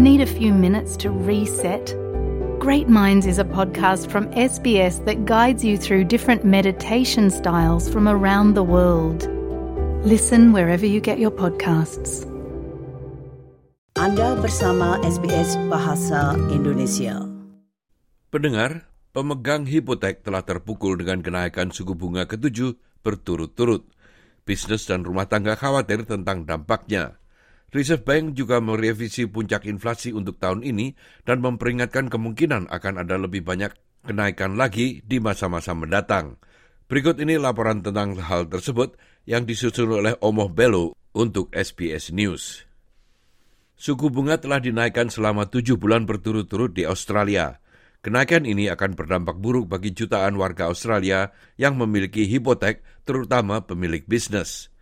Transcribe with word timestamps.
Need 0.00 0.24
a 0.24 0.32
few 0.40 0.56
minutes 0.56 0.96
to 1.04 1.12
reset? 1.12 1.92
Great 2.56 2.88
Minds 2.88 3.28
is 3.28 3.36
a 3.36 3.44
podcast 3.44 4.08
from 4.08 4.32
SBS 4.32 5.04
that 5.04 5.28
guides 5.28 5.60
you 5.60 5.76
through 5.76 6.08
different 6.08 6.40
meditation 6.40 7.28
styles 7.28 7.84
from 7.84 8.08
around 8.08 8.56
the 8.56 8.64
world. 8.64 9.28
Listen 10.00 10.56
wherever 10.56 10.88
you 10.88 11.04
get 11.04 11.20
your 11.20 11.28
podcasts. 11.28 12.24
Anda 13.92 14.40
bersama 14.40 15.04
SBS 15.04 15.60
Bahasa 15.68 16.32
Indonesia. 16.48 17.20
Pendengar, 18.32 18.88
pemegang 19.12 19.68
hipotek 19.68 20.24
telah 20.24 20.48
terpukul 20.48 20.96
dengan 20.96 21.20
kenaikan 21.20 21.76
suku 21.76 21.92
bunga 21.92 22.24
ketujuh 22.24 22.72
berturut-turut. 23.04 23.84
Bisnis 24.48 24.88
dan 24.88 25.04
rumah 25.04 25.28
tangga 25.28 25.60
khawatir 25.60 26.08
tentang 26.08 26.48
dampaknya. 26.48 27.19
Reserve 27.70 28.02
Bank 28.02 28.34
juga 28.34 28.58
merevisi 28.58 29.30
puncak 29.30 29.62
inflasi 29.70 30.10
untuk 30.10 30.42
tahun 30.42 30.66
ini 30.66 30.94
dan 31.22 31.38
memperingatkan 31.38 32.10
kemungkinan 32.10 32.66
akan 32.66 32.94
ada 33.06 33.14
lebih 33.14 33.46
banyak 33.46 33.70
kenaikan 34.02 34.58
lagi 34.58 35.06
di 35.06 35.22
masa-masa 35.22 35.70
mendatang. 35.70 36.34
Berikut 36.90 37.22
ini 37.22 37.38
laporan 37.38 37.86
tentang 37.86 38.18
hal 38.18 38.50
tersebut 38.50 38.98
yang 39.22 39.46
disusun 39.46 40.02
oleh 40.02 40.18
Omoh 40.18 40.50
Belo 40.50 40.98
untuk 41.14 41.54
SBS 41.54 42.10
News. 42.10 42.66
Suku 43.78 44.10
bunga 44.10 44.36
telah 44.36 44.58
dinaikkan 44.58 45.06
selama 45.06 45.46
tujuh 45.46 45.78
bulan 45.78 46.04
berturut-turut 46.04 46.74
di 46.74 46.82
Australia. 46.84 47.62
Kenaikan 48.02 48.44
ini 48.44 48.66
akan 48.66 48.98
berdampak 48.98 49.38
buruk 49.38 49.70
bagi 49.70 49.94
jutaan 49.94 50.34
warga 50.34 50.66
Australia 50.66 51.30
yang 51.54 51.78
memiliki 51.78 52.26
hipotek, 52.26 52.82
terutama 53.06 53.62
pemilik 53.62 54.02
bisnis. 54.04 54.72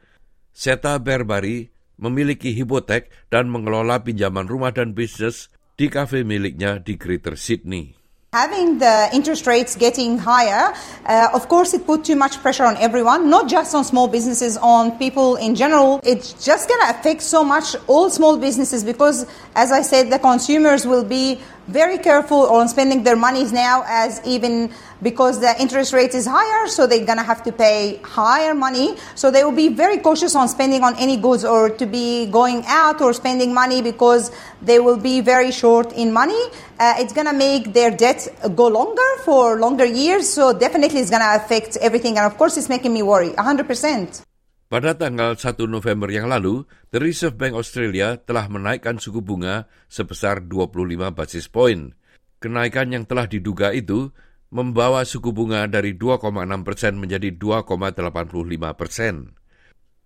Seta 0.50 0.98
Berbari, 0.98 1.70
memiliki 1.98 2.54
hipotek 2.54 3.10
dan 3.28 3.50
mengelola 3.50 4.00
pinjaman 4.06 4.46
rumah 4.46 4.70
dan 4.70 4.94
bisnis 4.94 5.50
di 5.74 5.90
kafe 5.90 6.22
miliknya 6.22 6.78
di 6.78 6.94
Greater 6.98 7.34
Sydney. 7.34 7.98
Having 8.28 8.76
the 8.76 9.08
interest 9.16 9.48
rates 9.48 9.72
getting 9.72 10.20
higher, 10.20 10.76
uh, 11.08 11.32
of 11.32 11.48
course, 11.48 11.72
it 11.72 11.88
put 11.88 12.04
too 12.04 12.14
much 12.14 12.36
pressure 12.44 12.68
on 12.68 12.76
everyone, 12.76 13.32
not 13.32 13.48
just 13.48 13.72
on 13.72 13.88
small 13.88 14.04
businesses, 14.04 14.60
on 14.60 14.92
people 15.00 15.40
in 15.40 15.56
general. 15.56 15.96
It's 16.04 16.36
just 16.36 16.68
going 16.68 16.80
to 16.84 16.90
affect 16.92 17.24
so 17.24 17.40
much 17.40 17.72
all 17.88 18.12
small 18.12 18.36
businesses 18.36 18.84
because, 18.84 19.24
as 19.56 19.72
I 19.72 19.80
said, 19.80 20.12
the 20.12 20.20
consumers 20.20 20.84
will 20.84 21.08
be 21.08 21.40
very 21.68 21.98
careful 21.98 22.48
on 22.48 22.66
spending 22.68 23.02
their 23.02 23.16
monies 23.16 23.52
now 23.52 23.84
as 23.86 24.20
even 24.24 24.72
because 25.02 25.38
the 25.40 25.54
interest 25.60 25.92
rate 25.92 26.14
is 26.14 26.26
higher 26.26 26.66
so 26.66 26.86
they're 26.86 27.04
going 27.04 27.18
to 27.18 27.24
have 27.24 27.42
to 27.44 27.52
pay 27.52 28.00
higher 28.02 28.54
money. 28.54 28.96
So 29.14 29.30
they 29.30 29.44
will 29.44 29.52
be 29.52 29.68
very 29.68 29.98
cautious 29.98 30.34
on 30.34 30.48
spending 30.48 30.82
on 30.82 30.96
any 30.96 31.16
goods 31.16 31.44
or 31.44 31.68
to 31.70 31.86
be 31.86 32.26
going 32.26 32.64
out 32.66 33.00
or 33.00 33.12
spending 33.12 33.52
money 33.52 33.82
because 33.82 34.30
they 34.62 34.78
will 34.80 34.96
be 34.96 35.20
very 35.20 35.50
short 35.52 35.92
in 35.92 36.12
money. 36.12 36.42
Uh, 36.80 36.94
it's 36.98 37.12
going 37.12 37.26
to 37.26 37.34
make 37.34 37.74
their 37.74 37.90
debt 37.90 38.26
go 38.56 38.66
longer 38.66 39.10
for 39.24 39.58
longer 39.58 39.84
years 39.84 40.28
so 40.28 40.52
definitely 40.52 41.00
it's 41.00 41.10
going 41.10 41.22
to 41.22 41.36
affect 41.36 41.76
everything. 41.76 42.16
And 42.16 42.26
of 42.26 42.38
course 42.38 42.56
it's 42.56 42.68
making 42.68 42.94
me 42.94 43.02
worry 43.02 43.30
100% 43.30 44.27
Pada 44.68 44.92
tanggal 44.92 45.32
1 45.32 45.64
November 45.64 46.12
yang 46.12 46.28
lalu, 46.28 46.68
The 46.92 47.00
Reserve 47.00 47.40
Bank 47.40 47.56
Australia 47.56 48.20
telah 48.20 48.52
menaikkan 48.52 49.00
suku 49.00 49.24
bunga 49.24 49.64
sebesar 49.88 50.44
25 50.44 51.08
basis 51.08 51.48
poin. 51.48 51.96
Kenaikan 52.36 52.92
yang 52.92 53.08
telah 53.08 53.24
diduga 53.24 53.72
itu 53.72 54.12
membawa 54.52 55.08
suku 55.08 55.32
bunga 55.32 55.64
dari 55.72 55.96
2,6 55.96 56.68
persen 56.68 57.00
menjadi 57.00 57.32
2,85 57.32 58.76
persen. 58.76 59.32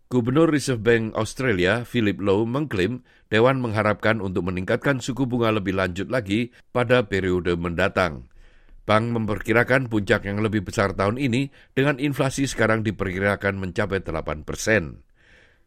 Gubernur 0.06 0.46
Reserve 0.46 0.78
Bank 0.78 1.18
Australia, 1.18 1.82
Philip 1.82 2.22
Lowe, 2.22 2.46
mengklaim 2.46 3.02
Dewan 3.34 3.58
mengharapkan 3.58 4.22
untuk 4.22 4.46
meningkatkan 4.46 5.02
suku 5.02 5.26
bunga 5.26 5.50
lebih 5.50 5.74
lanjut 5.74 6.06
lagi 6.06 6.54
pada 6.70 7.02
periode 7.02 7.58
mendatang. 7.58 8.30
Bank 8.82 9.14
memperkirakan 9.14 9.86
puncak 9.86 10.26
yang 10.26 10.42
lebih 10.42 10.66
besar 10.66 10.98
tahun 10.98 11.14
ini 11.14 11.54
dengan 11.70 12.02
inflasi 12.02 12.50
sekarang 12.50 12.82
diperkirakan 12.82 13.62
mencapai 13.62 14.02
8 14.02 14.42
persen. 14.42 15.06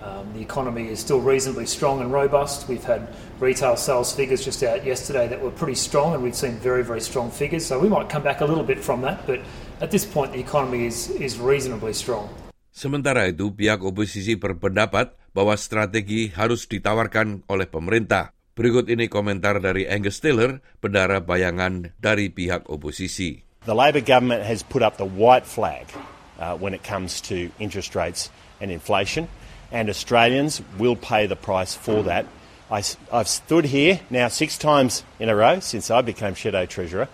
Um, 0.00 0.32
the 0.32 0.40
economy 0.40 0.88
is 0.88 0.96
still 0.96 1.20
reasonably 1.20 1.66
strong 1.66 2.00
and 2.00 2.08
robust. 2.08 2.70
We've 2.70 2.84
had 2.84 3.04
retail 3.36 3.76
sales 3.76 4.14
figures 4.14 4.40
just 4.40 4.64
out 4.64 4.80
yesterday 4.80 5.28
that 5.28 5.42
were 5.42 5.52
pretty 5.52 5.76
strong, 5.76 6.14
and 6.14 6.24
we've 6.24 6.38
seen 6.38 6.56
very, 6.56 6.80
very 6.80 7.04
strong 7.04 7.28
figures. 7.28 7.66
So 7.66 7.76
we 7.76 7.92
might 7.92 8.08
come 8.08 8.24
back 8.24 8.40
a 8.40 8.48
little 8.48 8.64
bit 8.64 8.80
from 8.80 9.02
that, 9.04 9.26
but 9.26 9.44
at 9.82 9.92
this 9.92 10.08
point, 10.08 10.32
the 10.32 10.40
economy 10.40 10.86
is, 10.88 11.12
is 11.20 11.36
reasonably 11.36 11.92
strong. 11.92 12.32
Sementara 12.70 13.28
itu, 13.28 13.52
pihak 13.52 13.84
oposisi 13.84 14.40
berpendapat 14.40 15.12
bahwa 15.36 15.52
strategi 15.58 16.32
harus 16.32 16.64
ditawarkan 16.64 17.44
oleh 17.50 17.68
pemerintah. 17.68 18.32
Berikut 18.56 18.88
ini 18.88 19.10
komentar 19.10 19.60
dari 19.60 19.84
Angus 19.84 20.22
Taylor, 20.22 20.64
bendara 20.80 21.20
bayangan 21.20 21.92
dari 22.00 22.32
pihak 22.32 22.72
oposisi. 22.72 23.44
The 23.68 23.76
Labor 23.76 24.00
government 24.00 24.48
has 24.48 24.64
put 24.64 24.80
up 24.80 24.96
the 24.96 25.04
white 25.04 25.44
flag 25.44 25.92
uh, 26.40 26.56
when 26.56 26.74
it 26.74 26.82
comes 26.82 27.20
to 27.22 27.50
interest 27.58 27.94
rates 27.94 28.30
and 28.60 28.70
inflation, 28.70 29.28
and 29.70 29.88
Australians 29.88 30.60
will 30.78 30.96
pay 30.96 31.26
the 31.26 31.36
price 31.36 31.74
for 31.74 32.02
that. 32.04 32.26
I, 32.70 32.82
have 33.12 33.28
stood 33.28 33.64
here 33.64 34.00
now 34.10 34.28
six 34.28 34.56
times 34.56 35.04
in 35.18 35.28
a 35.28 35.36
row 35.36 35.60
since 35.60 35.90
I 35.90 36.02
became 36.02 36.34
Shadow 36.34 36.66
Treasurer, 36.66 37.08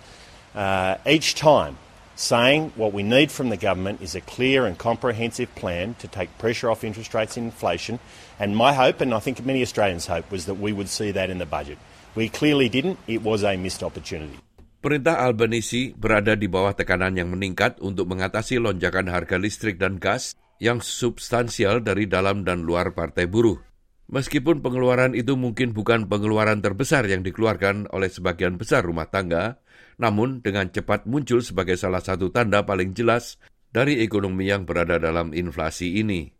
uh, 0.54 0.96
each 1.06 1.34
time 1.34 1.78
saying 2.14 2.72
what 2.76 2.92
we 2.92 3.02
need 3.02 3.30
from 3.30 3.50
the 3.50 3.56
government 3.56 4.00
is 4.00 4.14
a 4.14 4.20
clear 4.22 4.66
and 4.66 4.76
comprehensive 4.78 5.54
plan 5.54 5.94
to 5.98 6.08
take 6.08 6.36
pressure 6.38 6.70
off 6.70 6.82
interest 6.82 7.14
rates 7.14 7.36
and 7.36 7.46
inflation. 7.46 7.98
And 8.38 8.56
my 8.56 8.72
hope, 8.72 9.00
and 9.00 9.12
I 9.12 9.18
think 9.18 9.44
many 9.44 9.62
Australians' 9.62 10.06
hope, 10.06 10.30
was 10.30 10.46
that 10.46 10.54
we 10.54 10.72
would 10.72 10.88
see 10.88 11.10
that 11.10 11.30
in 11.30 11.38
the 11.38 11.46
budget. 11.46 11.78
We 12.14 12.28
clearly 12.30 12.68
didn't. 12.68 12.98
It 13.06 13.22
was 13.22 13.44
a 13.44 13.56
missed 13.56 13.82
opportunity. 13.82 14.38
Perintah 14.86 15.18
Albanese 15.18 15.98
berada 15.98 16.38
di 16.38 16.46
bawah 16.46 16.70
tekanan 16.70 17.18
yang 17.18 17.34
meningkat 17.34 17.82
untuk 17.82 18.06
mengatasi 18.06 18.62
lonjakan 18.62 19.10
harga 19.10 19.34
listrik 19.34 19.82
dan 19.82 19.98
gas 19.98 20.38
yang 20.62 20.78
substansial 20.78 21.82
dari 21.82 22.06
dalam 22.06 22.46
dan 22.46 22.62
luar 22.62 22.94
partai 22.94 23.26
buruh. 23.26 23.58
Meskipun 24.06 24.62
pengeluaran 24.62 25.18
itu 25.18 25.34
mungkin 25.34 25.74
bukan 25.74 26.06
pengeluaran 26.06 26.62
terbesar 26.62 27.02
yang 27.10 27.26
dikeluarkan 27.26 27.90
oleh 27.90 28.06
sebagian 28.06 28.54
besar 28.54 28.86
rumah 28.86 29.10
tangga, 29.10 29.58
namun 29.98 30.38
dengan 30.38 30.70
cepat 30.70 31.02
muncul 31.10 31.42
sebagai 31.42 31.74
salah 31.74 31.98
satu 31.98 32.30
tanda 32.30 32.62
paling 32.62 32.94
jelas 32.94 33.42
dari 33.74 34.06
ekonomi 34.06 34.54
yang 34.54 34.70
berada 34.70 35.02
dalam 35.02 35.34
inflasi 35.34 35.98
ini. 35.98 36.35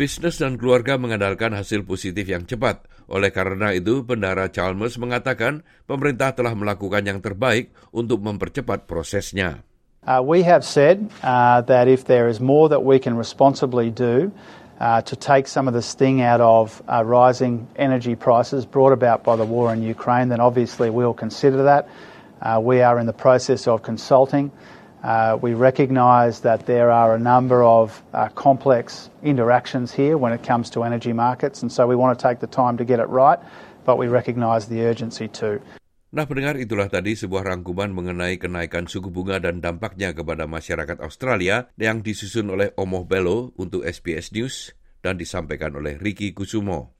Bisnis 0.00 0.40
dan 0.40 0.56
keluarga 0.56 0.96
mengandalkan 0.96 1.52
hasil 1.52 1.84
positif 1.84 2.24
yang 2.24 2.48
cepat. 2.48 2.88
Oleh 3.12 3.28
karena 3.28 3.76
itu, 3.76 4.00
Bendara 4.00 4.48
Chalmers 4.48 4.96
mengatakan 4.96 5.60
pemerintah 5.84 6.32
telah 6.32 6.56
melakukan 6.56 7.04
yang 7.04 7.20
terbaik 7.20 7.68
untuk 7.92 8.24
mempercepat 8.24 8.88
prosesnya. 8.88 9.60
Uh, 10.08 10.24
we 10.24 10.40
have 10.40 10.64
said 10.64 11.04
uh, 11.20 11.60
that 11.68 11.84
if 11.84 12.08
there 12.08 12.32
is 12.32 12.40
more 12.40 12.72
that 12.72 12.80
we 12.80 12.96
can 12.96 13.12
responsibly 13.12 13.92
do, 13.92 14.32
uh, 14.80 15.04
to 15.04 15.12
take 15.12 15.44
some 15.44 15.68
of 15.68 15.76
the 15.76 15.84
sting 15.84 16.24
out 16.24 16.40
of 16.40 16.80
uh, 16.88 17.04
rising 17.04 17.68
energy 17.76 18.16
prices 18.16 18.64
brought 18.64 18.96
about 18.96 19.20
by 19.20 19.36
the 19.36 19.44
war 19.44 19.68
in 19.68 19.84
Ukraine, 19.84 20.32
then 20.32 20.40
obviously 20.40 20.88
we'll 20.88 21.12
consider 21.12 21.68
that. 21.68 21.92
Uh, 22.40 22.56
we 22.56 22.80
are 22.80 22.96
in 22.96 23.04
the 23.04 23.12
process 23.12 23.68
of 23.68 23.84
consulting. 23.84 24.48
Uh, 25.00 25.38
we 25.40 25.56
recognise 25.56 26.40
that 26.44 26.66
there 26.68 26.92
are 26.92 27.16
a 27.16 27.18
number 27.18 27.64
of 27.64 28.04
uh, 28.12 28.28
complex 28.36 29.08
interactions 29.24 29.88
here 29.88 30.20
when 30.20 30.32
it 30.32 30.44
comes 30.44 30.68
to 30.68 30.84
energy 30.84 31.12
markets, 31.16 31.62
and 31.64 31.72
so 31.72 31.88
we 31.88 31.96
want 31.96 32.12
to 32.12 32.20
take 32.20 32.40
the 32.40 32.46
time 32.46 32.76
to 32.76 32.84
get 32.84 33.00
it 33.00 33.08
right, 33.08 33.40
but 33.88 33.96
we 33.96 34.12
recognise 34.12 34.68
the 34.68 34.84
urgency 34.84 35.24
too. 35.24 35.56
Nah, 36.10 36.26
pendengar 36.26 36.58
itulah 36.58 36.90
tadi 36.90 37.14
sebuah 37.14 37.48
rangkuman 37.54 37.94
mengenai 37.94 38.36
kenaikan 38.36 38.90
suku 38.90 39.08
bunga 39.08 39.38
dan 39.38 39.62
dampaknya 39.62 40.10
kepada 40.10 40.44
masyarakat 40.44 40.98
Australia 41.00 41.70
yang 41.78 42.02
disusun 42.02 42.50
oleh 42.50 42.74
Omoh 42.74 43.06
Bello 43.06 43.54
untuk 43.56 43.86
SBS 43.86 44.34
News 44.34 44.74
dan 45.00 45.16
disampaikan 45.16 45.72
oleh 45.78 45.96
Ricky 45.96 46.36
Kusumo. 46.36 46.99